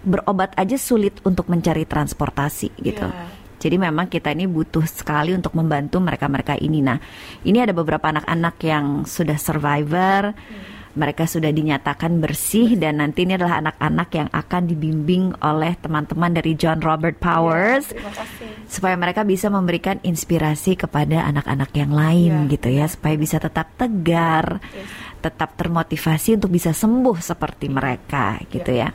berobat 0.07 0.55
aja 0.55 0.79
sulit 0.79 1.19
untuk 1.27 1.51
mencari 1.51 1.83
transportasi 1.83 2.71
gitu. 2.81 3.07
Iya. 3.07 3.27
Jadi 3.59 3.75
memang 3.75 4.07
kita 4.07 4.31
ini 4.31 4.47
butuh 4.47 4.87
sekali 4.87 5.35
untuk 5.35 5.51
membantu 5.59 5.99
mereka-mereka 5.99 6.55
ini. 6.63 6.79
Nah, 6.79 7.03
ini 7.43 7.59
ada 7.59 7.75
beberapa 7.75 8.07
anak-anak 8.07 8.55
yang 8.63 9.03
sudah 9.03 9.35
survivor, 9.35 10.31
mereka 10.95 11.27
sudah 11.27 11.51
dinyatakan 11.51 12.17
bersih 12.19 12.79
dan 12.79 13.03
nanti 13.03 13.27
ini 13.27 13.37
adalah 13.37 13.61
anak-anak 13.61 14.09
yang 14.15 14.29
akan 14.31 14.63
dibimbing 14.65 15.37
oleh 15.41 15.77
teman-teman 15.77 16.33
dari 16.33 16.55
John 16.55 16.81
Robert 16.81 17.19
Powers 17.19 17.91
Ya, 17.91 18.01
terima 18.01 18.13
kasih 18.15 18.49
supaya 18.69 18.95
mereka 18.95 19.25
bisa 19.25 19.49
memberikan 19.49 19.97
inspirasi 20.01 20.77
kepada 20.77 21.25
anak-anak 21.25 21.71
yang 21.75 21.91
lain 21.91 22.33
Iya. 22.47 22.51
gitu 22.53 22.69
ya, 22.69 22.87
supaya 22.87 23.17
bisa 23.17 23.41
tetap 23.41 23.73
tegar, 23.75 24.61
Yes. 24.71 24.89
tetap 25.19 25.57
termotivasi 25.57 26.37
untuk 26.37 26.53
bisa 26.53 26.71
sembuh 26.71 27.17
seperti 27.19 27.67
mereka 27.67 28.39
gitu 28.47 28.71
ya. 28.71 28.93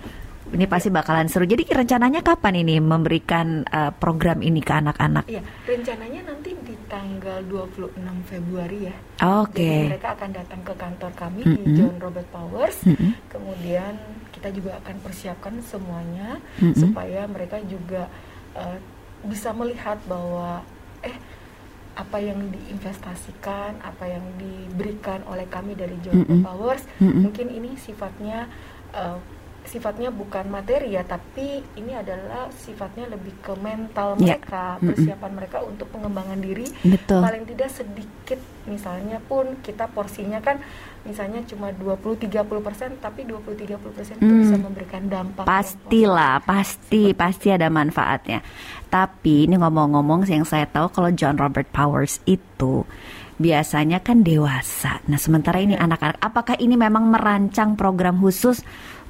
Ini 0.53 0.69
pasti 0.69 0.93
bakalan 0.93 1.25
seru. 1.25 1.49
Jadi 1.49 1.65
rencananya 1.65 2.21
kapan 2.21 2.61
ini 2.61 2.77
memberikan 2.77 3.65
uh, 3.65 3.89
program 3.89 4.45
ini 4.45 4.61
ke 4.61 4.69
anak-anak? 4.69 5.25
Iya, 5.25 5.41
rencananya 5.65 6.29
nanti 6.29 6.53
di 6.61 6.77
tanggal 6.85 7.41
26 7.49 7.97
Februari 8.29 8.85
ya. 8.85 8.95
Oke. 9.41 9.65
Jadi 9.65 9.97
mereka 9.97 10.13
akan 10.13 10.29
datang 10.29 10.61
ke 10.61 10.73
kantor 10.77 11.11
kami 11.17 11.41
di 11.41 11.57
Mm-mm. 11.57 11.73
John 11.73 11.95
Robert 11.97 12.29
Powers. 12.29 12.77
Mm-mm. 12.85 13.17
Kemudian 13.33 13.97
kita 14.29 14.53
juga 14.53 14.77
akan 14.77 14.95
persiapkan 15.01 15.57
semuanya 15.65 16.37
Mm-mm. 16.61 16.77
supaya 16.77 17.25
mereka 17.25 17.57
juga 17.65 18.05
eh, 18.53 18.77
bisa 19.25 19.49
melihat 19.57 19.97
bahwa 20.05 20.61
eh 21.01 21.17
apa 21.93 22.17
yang 22.21 22.49
diinvestasikan, 22.49 23.81
apa 23.81 24.05
yang 24.05 24.25
diberikan 24.37 25.21
oleh 25.25 25.49
kami 25.49 25.73
dari 25.73 25.97
John 26.05 26.21
Mm-mm. 26.21 26.41
Robert 26.41 26.45
Powers, 26.45 26.83
Mm-mm. 27.01 27.25
mungkin 27.25 27.49
ini 27.49 27.73
sifatnya 27.73 28.45
eh, 28.93 29.17
sifatnya 29.63 30.09
bukan 30.09 30.47
materi 30.47 30.91
ya, 30.91 31.01
tapi 31.01 31.63
ini 31.75 31.91
adalah 31.91 32.51
sifatnya 32.51 33.07
lebih 33.07 33.31
ke 33.39 33.55
mental 33.55 34.15
Ya. 34.15 34.35
mereka, 34.35 34.77
persiapan 34.77 35.31
mereka 35.33 35.57
untuk 35.61 35.87
pengembangan 35.89 36.37
diri 36.37 36.67
Betul. 36.83 37.19
paling 37.19 37.43
tidak 37.45 37.69
sedikit 37.69 38.39
misalnya 38.63 39.19
pun 39.19 39.59
kita 39.59 39.87
porsinya 39.87 40.39
kan 40.39 40.55
misalnya 41.03 41.43
cuma 41.43 41.75
20-30% 41.75 42.95
tapi 42.97 43.27
20-30% 43.27 44.15
itu 44.15 44.23
Hmm. 44.23 44.39
bisa 44.39 44.55
memberikan 44.55 45.03
dampak 45.05 45.43
yang 45.43 45.51
Pastilah, 45.51 46.33
pasti, 46.39 47.11
pasti 47.11 47.47
ada 47.49 47.67
manfaatnya. 47.67 48.39
Tapi 48.87 49.47
ini 49.47 49.55
ngomong-ngomong 49.57 50.23
yang 50.25 50.43
saya 50.43 50.63
tahu 50.63 50.87
kalau 50.89 51.11
John 51.11 51.35
Robert 51.35 51.67
Powers 51.71 52.23
itu 52.23 52.87
biasanya 53.35 53.99
kan 53.99 54.21
dewasa. 54.21 55.01
Nah, 55.09 55.17
sementara 55.17 55.57
ini 55.57 55.73
Iya. 55.73 55.83
anak-anak. 55.83 56.21
Apakah 56.21 56.55
ini 56.55 56.77
memang 56.77 57.09
merancang 57.09 57.73
program 57.73 58.21
khusus 58.21 58.61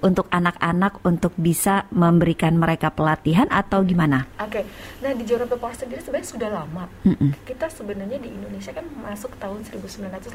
untuk 0.04 0.28
anak-anak 0.30 1.00
untuk 1.08 1.32
bisa 1.40 1.88
memberikan 1.90 2.60
mereka 2.60 2.92
pelatihan 2.92 3.48
atau 3.48 3.82
gimana? 3.82 4.28
Oke, 4.38 4.68
nah 5.00 5.16
di 5.16 5.24
John 5.24 5.48
Robert 5.48 5.64
Powers 5.64 5.80
sendiri 5.80 6.04
sebenarnya 6.04 6.28
sudah 6.28 6.50
lama. 6.52 6.86
Mm-mm, 7.08 7.32
Kita 7.48 7.72
sebenarnya 7.72 8.20
di 8.20 8.30
Indonesia 8.30 8.76
kan 8.76 8.84
masuk 8.92 9.40
tahun 9.40 9.64
1985. 9.64 10.28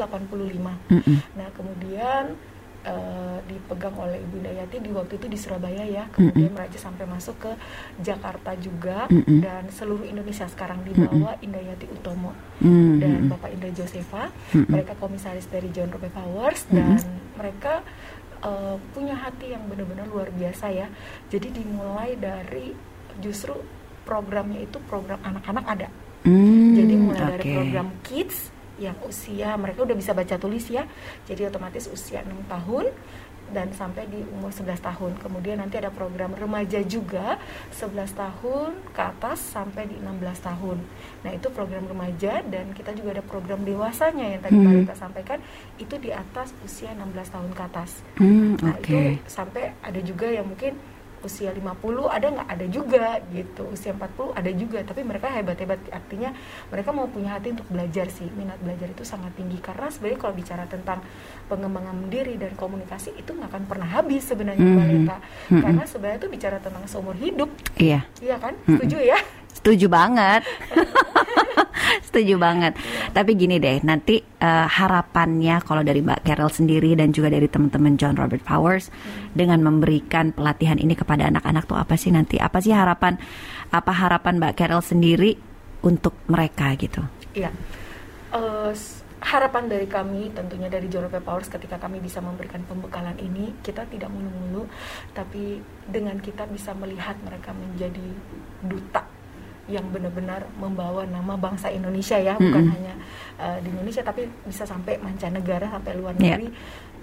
mm-mm, 0.88 1.16
Nah 1.36 1.48
kemudian 1.52 2.32
eh, 2.88 3.38
dipegang 3.44 3.92
oleh 3.98 4.22
Ibu 4.22 4.38
Dayati 4.40 4.76
di 4.80 4.90
waktu 4.94 5.20
itu 5.20 5.26
di 5.28 5.36
Surabaya 5.36 5.84
ya, 5.84 6.04
kemudian 6.08 6.54
meraja 6.54 6.78
sampai 6.80 7.04
masuk 7.04 7.36
ke 7.36 7.52
Jakarta 8.00 8.56
juga 8.56 9.04
Mm-mm. 9.12 9.44
dan 9.44 9.68
seluruh 9.68 10.06
Indonesia 10.06 10.48
sekarang 10.48 10.80
dibawa 10.86 11.36
Indayati 11.44 11.84
Utomo 11.90 12.32
mm, 12.64 12.92
dan 13.02 13.10
mm-mm. 13.26 13.30
Bapak 13.36 13.50
Indra 13.52 13.70
Josefa. 13.74 14.32
Mm-mm. 14.56 14.70
Mereka 14.72 14.96
komisaris 14.96 15.46
dari 15.50 15.68
John 15.74 15.92
Robert 15.92 16.14
Powers 16.14 16.64
Mm-mm. 16.70 16.76
dan 16.78 16.98
mereka 17.38 17.86
eh, 18.44 18.76
punya 18.94 19.14
hati 19.14 19.54
yang 19.54 19.64
benar-benar 19.66 20.06
luar 20.08 20.28
biasa 20.32 20.70
ya. 20.70 20.86
Jadi 21.30 21.62
dimulai 21.62 22.14
dari 22.18 22.74
justru 23.18 23.54
programnya 24.06 24.64
itu 24.64 24.78
program 24.88 25.20
anak-anak 25.20 25.64
ada. 25.68 25.88
Hmm, 26.24 26.74
Jadi 26.74 26.94
mulai 26.96 27.22
dari 27.38 27.44
oke. 27.44 27.54
program 27.60 27.88
kids 28.02 28.50
yang 28.78 28.94
usia 29.04 29.58
mereka 29.58 29.82
udah 29.82 29.96
bisa 29.98 30.14
baca 30.14 30.38
tulis 30.38 30.64
ya. 30.70 30.86
Jadi 31.26 31.50
otomatis 31.50 31.90
usia 31.90 32.22
6 32.22 32.46
tahun 32.46 32.86
dan 33.52 33.72
sampai 33.72 34.04
di 34.08 34.20
umur 34.34 34.52
11 34.52 34.78
tahun. 34.80 35.12
Kemudian 35.18 35.58
nanti 35.58 35.80
ada 35.80 35.88
program 35.88 36.34
remaja 36.36 36.80
juga 36.84 37.36
11 37.72 38.12
tahun 38.14 38.70
ke 38.92 39.00
atas 39.00 39.38
sampai 39.40 39.88
di 39.88 39.96
16 39.98 40.38
tahun. 40.44 40.78
Nah, 41.24 41.30
itu 41.32 41.48
program 41.50 41.84
remaja 41.88 42.44
dan 42.44 42.72
kita 42.76 42.92
juga 42.92 43.18
ada 43.18 43.24
program 43.24 43.64
dewasanya 43.64 44.26
yang 44.36 44.42
tadi 44.44 44.56
Hmm. 44.58 44.66
Marita 44.68 44.94
sampaikan 44.98 45.38
itu 45.78 45.94
di 46.02 46.10
atas 46.10 46.50
usia 46.66 46.90
16 46.92 47.30
tahun 47.30 47.50
ke 47.54 47.62
atas. 47.62 47.90
Hmm, 48.18 48.58
Nah, 48.58 48.74
itu 48.82 49.22
sampai 49.30 49.72
ada 49.80 50.00
juga 50.02 50.26
yang 50.26 50.44
mungkin 50.50 50.74
usia 51.20 51.50
50 51.50 51.74
ada 52.06 52.26
nggak 52.28 52.48
ada 52.48 52.66
juga 52.66 53.06
gitu 53.28 53.68
usia 53.68 53.90
40 53.90 54.32
ada 54.32 54.50
juga 54.50 54.78
tapi 54.80 55.02
mereka 55.02 55.26
hebat-hebat 55.28 55.80
artinya 55.88 56.30
mereka 56.68 56.90
mau 56.90 57.06
punya 57.06 57.34
hati 57.34 57.52
untuk 57.52 57.66
belajar 57.66 58.06
sih 58.08 58.30
minat 58.30 58.56
belajar 58.58 58.86
itu 58.86 59.02
sangat 59.02 59.34
tinggi 59.34 59.58
karena 59.58 59.88
sebenarnya 59.88 60.18
kalau 60.18 60.34
bicara 60.34 60.64
tentang 60.64 61.02
pengembangan 61.46 62.06
diri 62.06 62.34
dan 62.34 62.54
komunikasi 62.54 63.14
itu 63.14 63.30
nggak 63.30 63.48
akan 63.48 63.64
pernah 63.66 63.88
habis 63.88 64.22
sebenarnya 64.24 64.60
Mhm. 64.60 64.74
Mbak 64.74 64.86
Leta 64.88 65.16
Mhm. 65.48 65.60
karena 65.60 65.82
sebenarnya 65.84 66.18
itu 66.18 66.28
bicara 66.30 66.56
tentang 66.58 66.84
seumur 66.84 67.14
hidup 67.14 67.50
Iya. 67.74 68.06
iya 68.18 68.36
kan 68.36 68.54
Mhm. 68.60 68.76
setuju 68.76 68.98
ya 69.04 69.18
Setuju 69.50 69.90
banget. 69.90 70.46
Setuju 72.08 72.40
banget. 72.40 72.72
Tapi 73.12 73.36
gini 73.36 73.60
deh, 73.60 73.84
nanti 73.84 74.16
eh, 74.24 74.66
harapannya 74.66 75.60
kalau 75.60 75.84
dari 75.84 76.00
Mbak 76.00 76.24
Carol 76.24 76.48
sendiri 76.48 76.96
dan 76.96 77.12
juga 77.12 77.28
dari 77.28 77.44
teman-teman 77.44 78.00
John 78.00 78.16
Robert 78.16 78.40
Powers 78.40 78.88
dengan 79.36 79.60
memberikan 79.60 80.32
pelatihan 80.32 80.80
ini 80.80 80.96
kepada 80.96 81.28
anak-anak 81.28 81.68
tuh 81.68 81.76
apa 81.76 82.00
sih 82.00 82.08
nanti? 82.08 82.40
Apa 82.40 82.64
sih 82.64 82.72
harapan 82.72 83.20
apa 83.68 83.92
harapan 83.92 84.40
Mbak 84.40 84.56
Carol 84.56 84.80
sendiri 84.80 85.36
untuk 85.84 86.16
mereka 86.32 86.72
gitu? 86.80 87.04
Iya. 87.36 87.52
S- 88.72 89.04
harapan 89.18 89.66
dari 89.66 89.84
kami 89.90 90.30
tentunya 90.30 90.70
dari 90.70 90.86
John 90.86 91.10
Robert 91.10 91.26
Powers 91.26 91.50
ketika 91.50 91.76
kami 91.76 91.98
bisa 91.98 92.22
memberikan 92.22 92.62
pembekalan 92.64 93.18
ini 93.18 93.50
kita 93.66 93.82
tidak 93.90 94.08
mulu-mulu 94.14 94.70
tapi 95.10 95.58
dengan 95.90 96.22
kita 96.22 96.46
bisa 96.46 96.70
melihat 96.78 97.18
mereka 97.26 97.50
menjadi 97.50 98.08
duta 98.62 99.17
yang 99.68 99.84
benar-benar 99.92 100.48
membawa 100.56 101.04
nama 101.04 101.36
bangsa 101.36 101.68
Indonesia 101.68 102.16
ya 102.16 102.34
bukan 102.34 102.64
Mm-mm. 102.64 102.74
hanya 102.74 102.94
eh, 103.36 103.58
di 103.60 103.68
Indonesia 103.68 104.00
tapi 104.00 104.24
bisa 104.42 104.64
sampai 104.64 104.96
mancanegara 104.98 105.68
sampai 105.68 105.92
luar 105.94 106.16
Iya. 106.16 106.40
negeri 106.40 106.48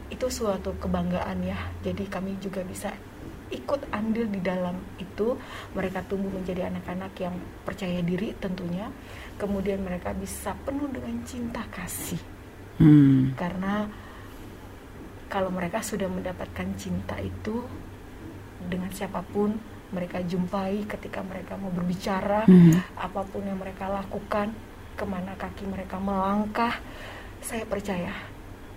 itu 0.05 0.25
suatu 0.27 0.73
kebanggaan 0.77 1.41
ya 1.41 1.57
jadi 1.81 2.03
kami 2.05 2.37
juga 2.37 2.61
bisa 2.61 2.89
ikut 3.49 3.85
andil 3.89 4.25
di 4.27 4.41
dalam 4.41 4.73
itu 4.97 5.37
mereka 5.71 6.01
tumbuh 6.03 6.29
menjadi 6.29 6.65
anak-anak 6.67 7.13
yang 7.17 7.33
percaya 7.61 8.01
diri 8.01 8.33
tentunya 8.35 8.89
kemudian 9.37 9.81
mereka 9.81 10.13
bisa 10.13 10.57
penuh 10.65 10.89
dengan 10.89 11.21
cinta 11.23 11.61
kasih 11.69 12.19
Hmm. 12.75 13.31
karena 13.39 13.87
kalau 15.25 15.47
mereka 15.47 15.79
sudah 15.79 16.11
mendapatkan 16.11 16.67
cinta 16.75 17.15
itu 17.17 17.63
dengan 18.67 18.91
siapa 18.91 19.23
pun 19.25 19.55
mereka 19.93 20.21
jumpai 20.23 20.85
ketika 20.89 21.21
mereka 21.21 21.57
mau 21.59 21.69
berbicara 21.69 22.45
Hmm. 22.45 22.81
apa 22.97 23.21
pun 23.27 23.45
yang 23.45 23.59
mereka 23.59 23.89
lakukan 23.89 24.53
ke 24.95 25.03
mana 25.05 25.35
kaki 25.35 25.67
mereka 25.67 25.99
melangkah 25.99 26.79
saya 27.43 27.67
percaya 27.67 28.13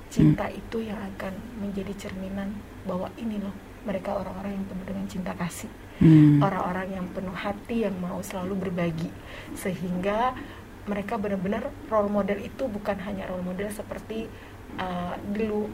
cinta 0.08 0.48
itu 0.48 0.82
yang 0.84 0.98
akan 1.14 1.32
menjadi 1.60 2.08
cerminan 2.08 2.52
bahwa 2.88 3.12
ini 3.20 3.40
loh 3.40 3.52
mereka 3.84 4.16
orang-orang 4.16 4.56
yang 4.56 4.66
penuh 4.66 4.86
dengan 4.88 5.06
cinta 5.08 5.32
kasih 5.36 5.70
Hmm. 5.98 6.38
orang-orang 6.38 6.94
yang 6.94 7.06
penuh 7.10 7.34
hati 7.34 7.82
yang 7.82 7.96
mau 7.98 8.22
selalu 8.22 8.68
berbagi 8.70 9.10
sehingga 9.58 10.30
mereka 10.86 11.18
benar-benar 11.18 11.68
role 11.90 12.08
model 12.08 12.38
itu 12.38 12.64
bukan 12.70 12.96
hanya 13.02 13.26
role 13.28 13.44
model 13.44 13.68
seperti 13.68 14.30
uh, 14.78 15.18
dulu 15.34 15.68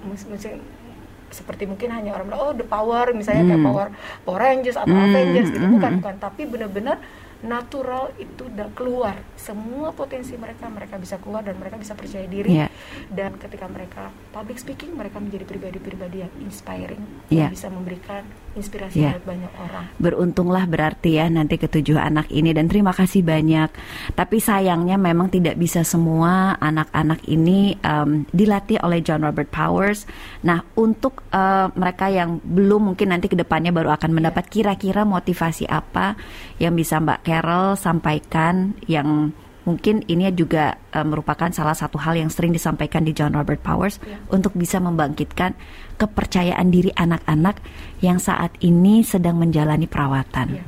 seperti 1.35 1.67
mungkin 1.67 1.91
hanya 1.91 2.15
orang 2.15 2.31
bilang 2.31 2.41
oh 2.41 2.53
the 2.55 2.63
power 2.63 3.11
misalnya 3.11 3.51
kayak 3.51 3.61
Hmm. 3.61 3.69
power 3.69 3.87
Power 4.23 4.41
Rangers 4.41 4.77
atau 4.79 4.95
Hmm, 4.95 5.11
Avengers 5.11 5.49
gitu 5.51 5.67
bukan 5.67 5.91
hmm. 5.91 5.99
bukan 6.01 6.15
tapi 6.23 6.43
benar-benar 6.47 6.97
natural 7.45 8.11
itu 8.17 8.49
udah 8.49 8.73
keluar 8.73 9.21
semua 9.37 9.93
potensi 9.93 10.33
mereka 10.35 10.67
mereka 10.73 10.97
bisa 10.97 11.21
keluar 11.21 11.45
dan 11.45 11.61
mereka 11.61 11.77
bisa 11.77 11.93
percaya 11.93 12.25
diri 12.25 12.57
Iya. 12.57 12.69
dan 13.13 13.37
ketika 13.37 13.69
mereka 13.69 14.09
public 14.33 14.57
speaking 14.57 14.97
mereka 14.97 15.21
menjadi 15.21 15.45
pribadi-pribadi 15.45 16.25
yang 16.25 16.33
inspiring 16.41 17.05
Iya. 17.29 17.47
yang 17.47 17.53
bisa 17.53 17.69
memberikan 17.69 18.25
inspirasi 18.57 19.05
Iya. 19.05 19.21
buat 19.21 19.27
banyak 19.29 19.53
orang 19.61 19.85
Beruntunglah 20.01 20.65
berarti 20.65 21.21
ya 21.21 21.29
nanti 21.29 21.61
ketujuh 21.61 22.01
anak 22.01 22.33
ini 22.33 22.55
dan 22.55 22.71
terima 22.71 22.95
kasih 22.95 23.21
banyak. 23.21 23.69
Tapi 24.15 24.37
sayangnya 24.39 24.97
memang 24.97 25.29
tidak 25.29 25.59
bisa 25.59 25.83
semua 25.83 26.55
anak-anak 26.57 27.27
ini 27.27 27.77
em, 27.83 28.25
dilatih 28.31 28.81
oleh 28.81 29.03
John 29.03 29.27
Robert 29.27 29.51
Powers. 29.51 30.07
Nah 30.47 30.63
untuk 30.79 31.27
eh, 31.29 31.69
mereka 31.75 32.09
yang 32.09 32.39
belum 32.41 32.95
mungkin 32.95 33.13
nanti 33.13 33.27
ke 33.29 33.37
depannya 33.37 33.75
baru 33.75 33.93
akan 33.93 34.11
mendapat 34.15 34.47
kira-kira 34.49 35.03
motivasi 35.05 35.67
apa 35.67 36.15
yang 36.57 36.73
bisa 36.73 37.03
Mbak 37.03 37.21
Carol 37.35 37.75
sampaikan 37.75 38.79
yang 38.87 39.35
mungkin 39.67 40.07
ini 40.07 40.31
juga 40.31 40.79
eh, 40.95 41.03
merupakan 41.03 41.51
salah 41.51 41.75
satu 41.75 41.99
hal 41.99 42.15
yang 42.15 42.31
sering 42.31 42.55
disampaikan 42.55 43.03
di 43.03 43.11
John 43.11 43.35
Robert 43.35 43.59
Powers 43.59 43.99
Ya. 44.07 44.23
untuk 44.31 44.55
bisa 44.55 44.79
membangkitkan 44.79 45.59
kepercayaan 45.99 46.71
diri 46.71 46.95
anak-anak 46.95 47.59
yang 47.99 48.23
saat 48.23 48.55
ini 48.63 49.03
sedang 49.03 49.35
menjalani 49.41 49.91
perawatan. 49.91 50.63
Iya. 50.63 50.65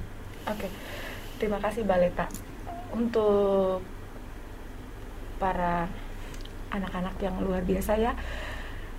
Oke, 0.51 0.67
terima 1.39 1.63
kasih 1.63 1.87
Baleta 1.87 2.27
untuk 2.91 3.87
para 5.39 5.87
anak-anak 6.73 7.15
yang 7.23 7.39
luar 7.39 7.63
biasa 7.63 7.95
ya. 7.95 8.13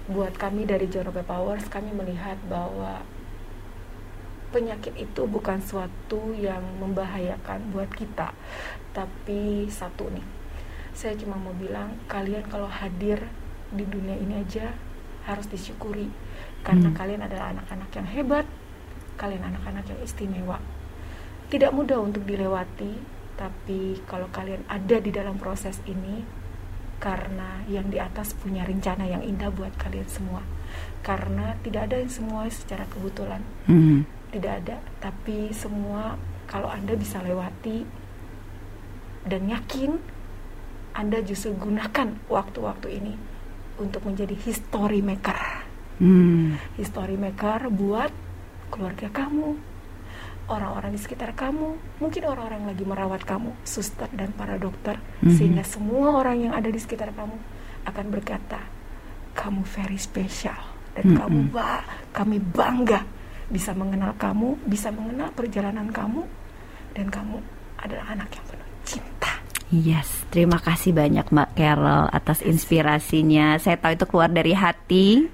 Buat 0.08 0.40
kami 0.40 0.64
dari 0.64 0.88
John 0.88 1.12
Robert 1.12 1.28
Powers, 1.28 1.68
kami 1.68 1.92
melihat 1.92 2.40
bahwa 2.48 3.04
penyakit 4.52 4.96
itu 4.96 5.28
bukan 5.28 5.60
suatu 5.60 6.32
yang 6.36 6.64
membahayakan 6.80 7.72
buat 7.76 7.92
kita, 7.92 8.32
tapi 8.96 9.68
satu 9.68 10.08
nih. 10.12 10.26
Saya 10.98 11.14
cuma 11.20 11.38
mau 11.38 11.54
bilang, 11.54 11.94
kalian 12.10 12.48
kalau 12.50 12.66
hadir 12.72 13.22
di 13.70 13.84
dunia 13.86 14.16
ini 14.16 14.42
aja 14.42 14.72
harus 15.28 15.46
disyukuri 15.52 16.08
karena 16.64 16.88
Hmm. 16.90 16.98
kalian 16.98 17.22
adalah 17.28 17.52
anak-anak 17.52 17.90
yang 17.92 18.08
hebat, 18.08 18.46
kalian 19.20 19.44
anak-anak 19.44 19.86
yang 19.92 20.00
istimewa. 20.02 20.58
Tidak 21.48 21.72
mudah 21.72 22.00
untuk 22.00 22.24
dilewati, 22.24 22.98
tapi 23.40 24.00
kalau 24.08 24.28
kalian 24.34 24.64
ada 24.68 24.98
di 25.00 25.12
dalam 25.12 25.38
proses 25.40 25.80
ini, 25.86 26.24
karena 26.98 27.62
yang 27.70 27.94
di 27.94 28.02
atas 28.02 28.34
punya 28.34 28.66
rencana 28.66 29.06
yang 29.06 29.22
indah 29.22 29.54
buat 29.54 29.76
kalian 29.78 30.10
semua. 30.10 30.42
Karena 31.06 31.56
tidak 31.62 31.92
ada 31.92 32.02
yang 32.02 32.12
semua 32.12 32.50
secara 32.50 32.84
kebetulan, 32.90 33.46
Hmm. 33.70 34.04
Tidak 34.32 34.54
ada. 34.66 34.78
Tapi 35.00 35.52
semua 35.52 36.16
kalau 36.48 36.72
Anda 36.72 36.96
bisa 36.96 37.20
lewati 37.20 37.84
dan 39.28 39.52
yakin, 39.52 40.00
Anda 40.96 41.22
justru 41.22 41.54
gunakan 41.54 42.16
waktu-waktu 42.28 42.88
ini 42.98 43.14
untuk 43.78 44.08
menjadi 44.08 44.34
history 44.34 45.06
maker 45.06 45.68
Hmm. 45.98 46.62
history 46.78 47.18
maker 47.18 47.74
buat 47.74 48.14
keluarga 48.70 49.10
kamu, 49.10 49.58
orang-orang 50.46 50.94
di 50.94 51.02
sekitar 51.02 51.34
kamu, 51.34 51.74
mungkin 51.98 52.22
orang-orang 52.30 52.70
lagi 52.70 52.86
merawat 52.86 53.26
kamu, 53.26 53.58
suster 53.66 54.06
dan 54.14 54.30
para 54.38 54.62
dokter, 54.62 55.02
Mhm. 55.26 55.34
sehingga 55.34 55.64
semua 55.66 56.22
orang 56.22 56.38
yang 56.38 56.54
ada 56.54 56.70
di 56.70 56.78
sekitar 56.78 57.10
kamu 57.18 57.34
akan 57.90 58.06
berkata, 58.14 58.62
kamu 59.34 59.66
very 59.66 59.98
special 59.98 60.58
dan 60.94 61.14
Mhm. 61.14 61.18
kamu 61.18 61.40
ba 61.50 61.82
kami 62.14 62.38
bangga 62.46 63.02
bisa 63.48 63.72
mengenal 63.72 64.12
kamu, 64.20 64.60
bisa 64.68 64.92
mengenal 64.92 65.32
perjalanan 65.32 65.88
kamu 65.88 66.24
dan 66.96 67.08
kamu 67.08 67.40
adalah 67.80 68.06
anak 68.12 68.30
yang 68.34 68.46
penuh 68.50 68.70
cinta. 68.84 69.34
Yes, 69.68 70.08
terima 70.32 70.60
kasih 70.64 70.96
banyak 70.96 71.28
Mbak 71.28 71.50
Carol 71.56 72.08
atas 72.12 72.40
inspirasinya. 72.44 73.60
Saya 73.60 73.76
tahu 73.80 74.00
itu 74.00 74.06
keluar 74.08 74.32
dari 74.32 74.56
hati 74.56 75.28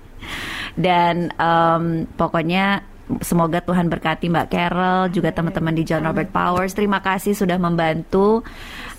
dan 0.74 1.30
em, 1.38 2.10
pokoknya 2.18 2.82
semoga 3.22 3.62
Tuhan 3.62 3.92
berkati 3.92 4.32
Mbak 4.32 4.48
Carol 4.50 5.02
juga 5.14 5.30
teman-teman 5.36 5.76
di 5.76 5.84
John 5.86 6.08
Robert 6.08 6.34
Powers. 6.34 6.74
Terima 6.74 7.04
kasih 7.04 7.38
sudah 7.38 7.62
membantu 7.62 8.42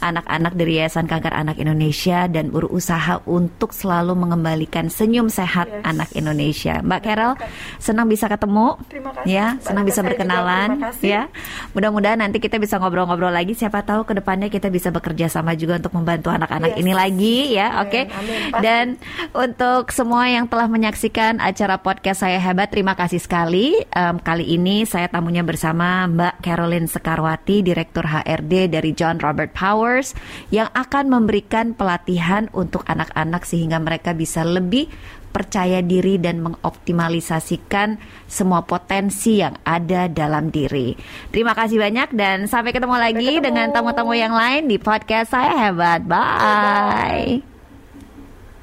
anak-anak 0.00 0.52
dari 0.54 0.78
Yayasan 0.78 1.07
Kanker 1.07 1.30
Anak 1.30 1.57
Indonesia 1.57 2.26
dan 2.26 2.48
berusaha 2.48 3.20
untuk 3.24 3.70
selalu 3.70 4.14
mengembalikan 4.14 4.87
senyum 4.87 5.26
sehat 5.26 5.66
Yes. 5.66 5.83
anak 5.85 6.09
Indonesia. 6.12 6.74
Mbak 6.80 7.00
Carol, 7.02 7.33
senang 7.78 8.07
bisa 8.07 8.26
ketemu. 8.26 8.76
Terima 8.87 9.11
kasih. 9.12 9.26
Ya, 9.26 9.46
senang 9.61 9.85
bisa 9.85 10.00
berkenalan. 10.00 10.68
Ya, 11.00 11.28
mudah-mudahan 11.72 12.20
nanti 12.20 12.38
kita 12.38 12.57
bisa 12.57 12.76
ngobrol-ngobrol 12.76 13.30
lagi. 13.30 13.52
Siapa 13.52 13.83
tahu 13.83 14.04
ke 14.04 14.14
depannya 14.14 14.48
kita 14.48 14.68
bisa 14.68 14.88
bekerja 14.88 15.26
sama 15.26 15.52
juga 15.54 15.76
untuk 15.78 15.94
membantu 15.94 16.30
anak-anak 16.30 16.76
Yes. 16.76 16.80
ini 16.80 16.92
lagi, 16.92 17.37
ya. 17.52 17.83
Oke. 17.83 18.07
pasti. 18.09 18.61
Dan 18.61 18.96
untuk 19.33 19.90
semua 19.90 20.28
yang 20.28 20.46
telah 20.46 20.66
menyaksikan 20.66 21.38
acara 21.38 21.76
podcast 21.76 22.22
saya 22.22 22.38
hebat, 22.38 22.70
terima 22.70 22.94
kasih 22.94 23.18
sekali. 23.18 23.76
Em, 23.90 24.16
kali 24.18 24.46
ini 24.46 24.85
saya 24.85 25.09
tamunya 25.09 25.42
bersama 25.42 26.07
Mbak 26.07 26.35
Caroline 26.40 26.87
Sekarwati, 26.87 27.61
Direktur 27.61 28.04
HRD 28.04 28.68
dari 28.68 28.90
John 28.92 29.18
Robert 29.18 29.50
Yang 30.50 30.72
akan 30.74 31.04
memberikan 31.12 31.76
pelatihan 31.76 32.50
untuk 32.57 32.83
anak-anak 32.88 33.46
sehingga 33.46 33.78
mereka 33.78 34.16
bisa 34.16 34.42
lebih 34.42 34.90
percaya 35.35 35.83
diri 35.83 36.14
dan 36.22 36.38
mengoptimalisasikan 36.38 37.98
semua 38.30 38.62
potensi 38.62 39.42
yang 39.42 39.59
ada 39.66 40.07
dalam 40.07 40.54
diri. 40.54 40.94
Terima 41.35 41.59
kasih 41.59 41.83
banyak 41.83 42.14
dan 42.14 42.46
sampai 42.46 42.70
ketemu 42.70 42.94
lagi 42.94 43.28
ketemu. 43.35 43.42
dengan 43.42 43.66
tamu-tamu 43.74 44.14
yang 44.14 44.30
lain 44.30 44.70
di 44.70 44.78
podcast 44.78 45.35
saya 45.35 45.59
hebat. 45.59 46.07
Bye. 46.07 47.42
Bye-bye. 47.42 47.53